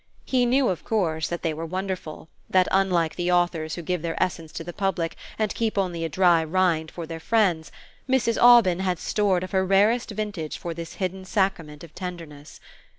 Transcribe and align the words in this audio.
He 0.25 0.47
knew, 0.47 0.69
of 0.69 0.83
course, 0.83 1.27
that 1.27 1.43
they 1.43 1.53
were 1.53 1.63
wonderful; 1.63 2.27
that, 2.49 2.67
unlike 2.71 3.15
the 3.17 3.31
authors 3.31 3.75
who 3.75 3.83
give 3.83 4.01
their 4.01 4.17
essence 4.17 4.51
to 4.53 4.63
the 4.63 4.73
public 4.73 5.15
and 5.37 5.53
keep 5.53 5.77
only 5.77 6.03
a 6.03 6.09
dry 6.09 6.43
rind 6.43 6.89
for 6.89 7.05
their 7.05 7.19
friends, 7.19 7.71
Mrs. 8.09 8.41
Aubyn 8.41 8.79
had 8.79 8.97
stored 8.97 9.43
of 9.43 9.51
her 9.51 9.63
rarest 9.63 10.09
vintage 10.09 10.57
for 10.57 10.73
this 10.73 10.93
hidden 10.95 11.23
sacrament 11.23 11.83
of 11.83 11.93
tenderness. 11.93 12.59